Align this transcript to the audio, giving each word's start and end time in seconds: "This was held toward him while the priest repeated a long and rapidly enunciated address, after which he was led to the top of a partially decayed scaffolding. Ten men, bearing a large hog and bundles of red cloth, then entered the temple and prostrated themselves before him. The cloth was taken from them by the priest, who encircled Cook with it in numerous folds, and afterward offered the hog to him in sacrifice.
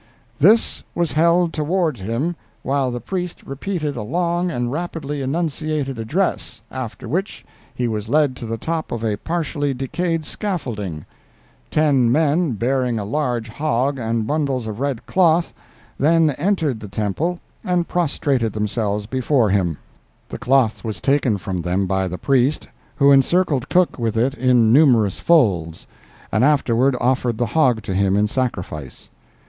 "This 0.39 0.81
was 0.95 1.11
held 1.11 1.53
toward 1.53 1.97
him 1.97 2.35
while 2.63 2.89
the 2.89 2.99
priest 2.99 3.43
repeated 3.43 3.95
a 3.95 4.01
long 4.01 4.49
and 4.49 4.71
rapidly 4.71 5.21
enunciated 5.21 5.99
address, 5.99 6.59
after 6.71 7.07
which 7.07 7.45
he 7.75 7.87
was 7.87 8.09
led 8.09 8.35
to 8.37 8.47
the 8.47 8.57
top 8.57 8.91
of 8.91 9.03
a 9.03 9.17
partially 9.17 9.75
decayed 9.75 10.25
scaffolding. 10.25 11.05
Ten 11.69 12.11
men, 12.11 12.53
bearing 12.53 12.97
a 12.97 13.05
large 13.05 13.47
hog 13.49 13.99
and 13.99 14.25
bundles 14.25 14.65
of 14.65 14.79
red 14.79 15.05
cloth, 15.05 15.53
then 15.99 16.31
entered 16.31 16.79
the 16.79 16.87
temple 16.89 17.39
and 17.63 17.87
prostrated 17.87 18.53
themselves 18.53 19.05
before 19.05 19.51
him. 19.51 19.77
The 20.29 20.39
cloth 20.39 20.83
was 20.83 20.99
taken 20.99 21.37
from 21.37 21.61
them 21.61 21.85
by 21.85 22.07
the 22.07 22.17
priest, 22.17 22.67
who 22.95 23.11
encircled 23.11 23.69
Cook 23.69 23.99
with 23.99 24.17
it 24.17 24.33
in 24.33 24.73
numerous 24.73 25.19
folds, 25.19 25.85
and 26.31 26.43
afterward 26.43 26.95
offered 26.99 27.37
the 27.37 27.45
hog 27.45 27.83
to 27.83 27.93
him 27.93 28.17
in 28.17 28.27
sacrifice. 28.27 29.07